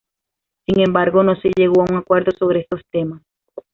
Sin 0.65 0.79
embargo, 0.79 1.21
no 1.21 1.35
se 1.35 1.51
llegó 1.55 1.81
a 1.81 1.85
un 1.87 1.95
acuerdo 1.97 2.31
sobre 2.35 2.61
estos 2.61 2.81
temas. 2.89 3.21